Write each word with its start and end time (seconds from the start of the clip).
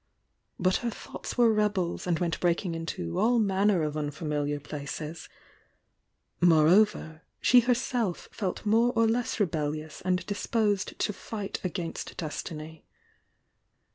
But 0.59 0.77
her 0.77 0.89
thoughts 0.89 1.37
were 1.37 1.53
rebels 1.53 2.07
and 2.07 2.17
went 2.17 2.39
breaking 2.39 2.73
into 2.73 3.19
all 3.19 3.37
manner 3.37 3.83
of 3.83 3.95
unfamiliar 3.95 4.59
places,— 4.59 5.29
moreover, 6.41 7.21
she 7.39 7.59
herself 7.59 8.27
felt 8.31 8.65
more 8.65 8.91
or 8.95 9.05
less 9.05 9.39
rebellious 9.39 10.01
and 10.01 10.25
disposed 10.25 10.97
to 10.97 11.13
fight 11.13 11.61
against 11.63 12.17
des 12.17 12.29
tiny. 12.43 12.83